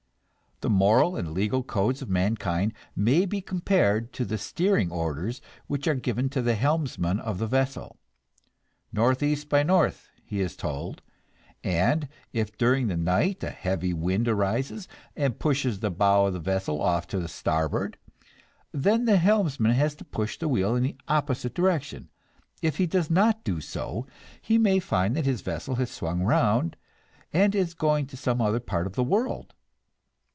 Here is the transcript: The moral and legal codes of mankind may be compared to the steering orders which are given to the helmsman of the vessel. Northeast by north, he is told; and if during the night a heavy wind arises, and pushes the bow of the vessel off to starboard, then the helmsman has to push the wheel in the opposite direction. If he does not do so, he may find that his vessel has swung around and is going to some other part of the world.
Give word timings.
The 0.63 0.69
moral 0.69 1.15
and 1.15 1.31
legal 1.33 1.63
codes 1.63 2.03
of 2.03 2.09
mankind 2.11 2.73
may 2.95 3.25
be 3.25 3.41
compared 3.41 4.13
to 4.13 4.23
the 4.23 4.37
steering 4.37 4.91
orders 4.91 5.41
which 5.65 5.87
are 5.87 5.95
given 5.95 6.29
to 6.29 6.41
the 6.43 6.53
helmsman 6.53 7.19
of 7.19 7.39
the 7.39 7.47
vessel. 7.47 7.97
Northeast 8.93 9.49
by 9.49 9.63
north, 9.63 10.11
he 10.23 10.39
is 10.39 10.55
told; 10.55 11.01
and 11.63 12.07
if 12.31 12.55
during 12.59 12.85
the 12.89 12.95
night 12.95 13.43
a 13.43 13.49
heavy 13.49 13.91
wind 13.91 14.27
arises, 14.27 14.87
and 15.15 15.39
pushes 15.39 15.79
the 15.79 15.89
bow 15.89 16.27
of 16.27 16.33
the 16.33 16.39
vessel 16.39 16.79
off 16.79 17.07
to 17.07 17.27
starboard, 17.27 17.97
then 18.71 19.05
the 19.05 19.17
helmsman 19.17 19.71
has 19.71 19.95
to 19.95 20.05
push 20.05 20.37
the 20.37 20.47
wheel 20.47 20.75
in 20.75 20.83
the 20.83 20.97
opposite 21.07 21.55
direction. 21.55 22.07
If 22.61 22.77
he 22.77 22.85
does 22.85 23.09
not 23.09 23.43
do 23.43 23.61
so, 23.61 24.05
he 24.39 24.59
may 24.59 24.77
find 24.77 25.15
that 25.15 25.25
his 25.25 25.41
vessel 25.41 25.73
has 25.77 25.89
swung 25.89 26.21
around 26.21 26.75
and 27.33 27.55
is 27.55 27.73
going 27.73 28.05
to 28.05 28.15
some 28.15 28.39
other 28.39 28.59
part 28.59 28.85
of 28.85 28.93
the 28.93 29.03
world. 29.03 29.55